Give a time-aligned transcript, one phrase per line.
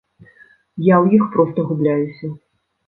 [0.87, 2.27] Я ў іх проста губляюся.